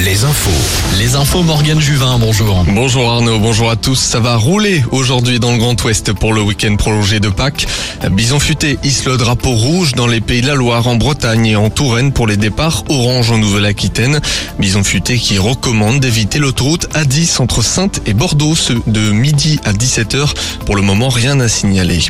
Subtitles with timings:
[0.00, 0.50] Les infos.
[0.98, 2.64] Les infos Morgane Juvin, bonjour.
[2.70, 4.00] Bonjour Arnaud, bonjour à tous.
[4.00, 7.68] Ça va rouler aujourd'hui dans le Grand Ouest pour le week-end prolongé de Pâques.
[8.10, 11.54] Bison Futé hisse le drapeau rouge dans les Pays de la Loire, en Bretagne et
[11.54, 14.20] en Touraine pour les départs orange en Nouvelle-Aquitaine.
[14.58, 18.56] Bison Futé qui recommande d'éviter l'autoroute A10 entre Sainte et Bordeaux
[18.88, 20.34] de midi à 17h.
[20.66, 22.00] Pour le moment, rien à signaler.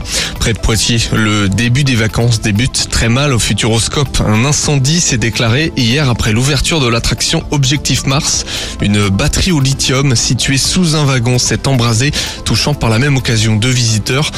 [0.40, 4.22] Près de Poitiers, le début des vacances débute très mal au Futuroscope.
[4.26, 8.44] Un incendie s'est déclaré hier après l'ouverture de l'attraction Objectif Mars.
[8.80, 12.12] Une batterie au lithium située sous un wagon s'est embrasée,
[12.44, 14.30] touchant par la même occasion deux visiteurs,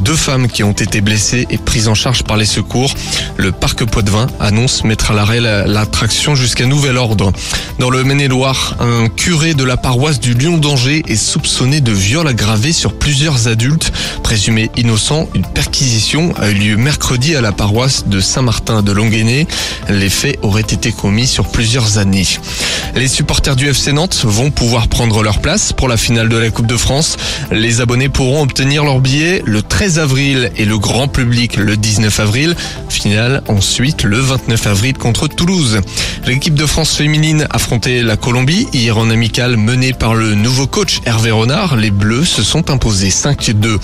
[0.00, 2.92] deux femmes qui ont été blessées et prises en charge par les secours.
[3.36, 7.32] Le parc Poitevin annonce mettre à l'arrêt l'attraction jusqu'à nouvel ordre.
[7.78, 12.26] Dans le Maine-et-Loire, un curé de la paroisse du Lion d'Angers est soupçonné de viol
[12.26, 13.92] aggravé sur plusieurs adultes.
[14.28, 19.46] Présumés innocents, une perquisition a eu lieu mercredi à la paroisse de Saint-Martin de Longuenay.
[19.88, 22.26] Les faits auraient été commis sur plusieurs années.
[22.94, 26.50] Les supporters du FC Nantes vont pouvoir prendre leur place pour la finale de la
[26.50, 27.16] Coupe de France.
[27.50, 32.20] Les abonnés pourront obtenir leur billet le 13 avril et le grand public le 19
[32.20, 32.54] avril.
[32.90, 35.80] Finale ensuite le 29 avril contre Toulouse.
[36.26, 41.00] L'équipe de France féminine affrontait la Colombie hier en amical menée par le nouveau coach
[41.06, 41.76] Hervé Renard.
[41.76, 43.78] Les Bleus se sont imposés 5-2.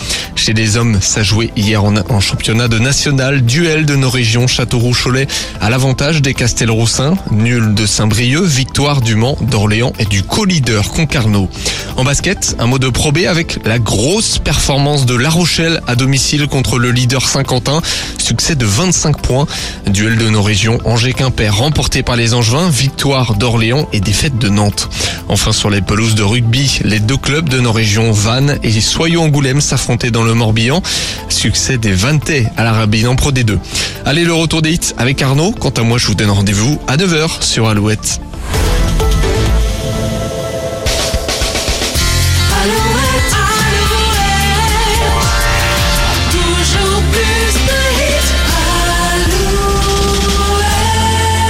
[0.44, 3.46] Chez les hommes, ça jouait hier en, championnat de national.
[3.46, 5.26] Duel de nos régions Châteauroux-Cholet
[5.62, 7.14] à l'avantage des Castelroussins.
[7.30, 11.48] Nul de Saint-Brieuc, victoire du Mans, d'Orléans et du co-leader Concarneau.
[11.96, 16.46] En basket, un mot de probé avec la grosse performance de La Rochelle à domicile
[16.46, 17.80] contre le leader Saint-Quentin.
[18.18, 19.46] Succès de 25 points.
[19.86, 24.90] Duel de nos régions Angers-Quimper remporté par les Angevins, victoire d'Orléans et défaite de Nantes.
[25.30, 29.62] Enfin sur les pelouses de rugby, les deux clubs de nos régions Vannes et Soyaux-Angoulême
[29.62, 30.82] s'affrontaient dans le Morbihan.
[31.28, 33.58] Succès des Vantais à la Rabine en Pro D2.
[34.04, 35.52] Allez le retour des hits avec Arnaud.
[35.52, 38.20] Quant à moi je vous donne rendez-vous à 9h sur Alouette.